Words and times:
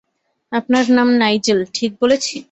আপনার 0.51 0.85
নাম 0.89 1.09
নাইজেল, 1.13 1.59
ঠিক 1.73 1.91
বলেছি? 2.01 2.37